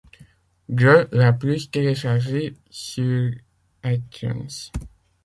[0.67, 3.29] Dre la plus téléchargée sur
[3.85, 4.49] iTunes.